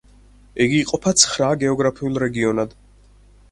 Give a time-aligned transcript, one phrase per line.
[0.65, 2.77] იგი იყოფა ცხრა გეოგრაფიულ რეგიონად.